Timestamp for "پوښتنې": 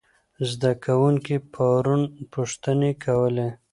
2.33-2.91